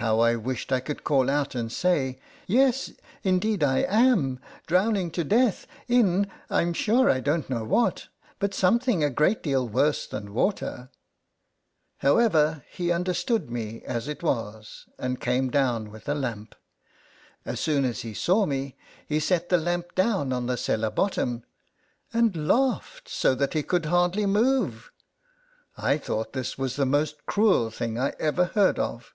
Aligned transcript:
How 0.00 0.20
I 0.20 0.36
wished 0.36 0.72
I 0.72 0.80
could 0.80 1.04
call 1.04 1.28
out 1.28 1.54
and 1.54 1.70
say," 1.70 2.18
Yes, 2.46 2.92
indeed, 3.22 3.62
I 3.62 3.80
am; 3.80 4.40
drowning 4.66 5.10
to 5.10 5.22
death, 5.22 5.66
in 5.86 6.30
I 6.48 6.62
'm 6.62 6.72
sure 6.72 7.10
I 7.10 7.20
don't 7.20 7.50
know 7.50 7.62
what, 7.62 8.06
but 8.38 8.54
something 8.54 9.04
a 9.04 9.10
great 9.10 9.42
deal 9.42 9.68
worse 9.68 10.06
than 10.06 10.32
water!" 10.32 10.88
However, 11.98 12.64
he 12.70 12.90
understood 12.90 13.50
me 13.50 13.82
as 13.82 14.08
it 14.08 14.22
was, 14.22 14.86
and 14.98 15.20
came 15.20 15.50
down 15.50 15.90
with 15.90 16.08
a 16.08 16.14
lamp. 16.14 16.54
As 17.44 17.60
soon 17.60 17.84
as 17.84 18.00
he 18.00 18.14
saw 18.14 18.46
me, 18.46 18.78
he 19.06 19.20
set 19.20 19.50
the 19.50 19.58
lamp 19.58 19.94
down 19.94 20.32
on 20.32 20.46
the 20.46 20.56
cellar 20.56 20.88
bottom, 20.90 21.42
and 22.14 22.34
laughed 22.48 23.10
so 23.10 23.34
that 23.34 23.52
he 23.52 23.62
could 23.62 23.84
hardly 23.84 24.24
move. 24.24 24.90
I 25.76 25.98
thought 25.98 26.32
this 26.32 26.56
was 26.56 26.76
the 26.76 26.86
most 26.86 27.26
cruel 27.26 27.70
thing 27.70 27.98
I 27.98 28.14
ever 28.18 28.46
heard 28.46 28.78
of. 28.78 29.12